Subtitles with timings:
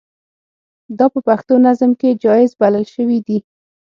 [0.97, 3.37] دا په پښتو نظم کې جائز بلل شوي دي.